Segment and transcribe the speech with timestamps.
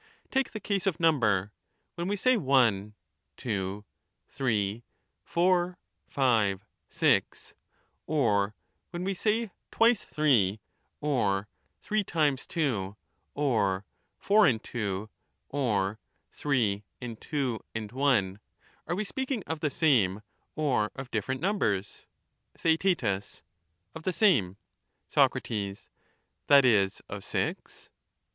[0.31, 1.51] Take the case of ^^^3^^ number:—
[1.93, 2.95] When we say one,
[3.37, 3.85] two,
[4.29, 4.83] three,
[5.23, 5.77] four,
[6.07, 7.53] five, six;
[8.07, 8.55] or differ from
[8.89, 10.59] when we say twice three,
[11.01, 11.47] or
[11.83, 12.95] three times two,
[13.35, 13.85] or
[14.17, 15.09] four and two, ^J^^^
[15.49, 15.99] or
[16.31, 18.39] three and two and one,
[18.87, 20.21] are we speaking of the same
[20.55, 22.07] or of all of 6=aii different numbers?
[22.57, 23.43] ^• Theaet,
[23.93, 24.57] Of the same.
[25.09, 25.33] Soc,
[26.47, 27.91] That is of six